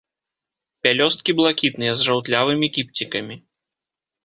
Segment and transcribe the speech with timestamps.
[0.87, 3.35] Пялёсткі блакітныя, з жаўтлявымі кіпцікамі.